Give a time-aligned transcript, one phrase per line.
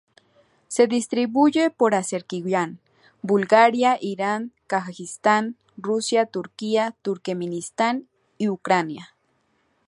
[0.67, 2.79] Se distribuye por Azerbaiyán,
[3.21, 8.09] Bulgaria, Irán, Kazajistán, Rusia, Turquía, Turkmenistán
[8.39, 9.15] y Ucrania.